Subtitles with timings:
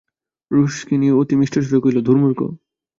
[0.51, 2.39] রুক্মিণী অতি মিষ্টস্বরে কহিল, দূর মূর্খ।